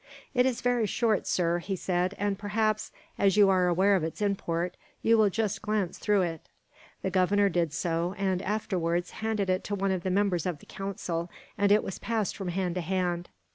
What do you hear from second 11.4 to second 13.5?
and it was passed from hand to hand.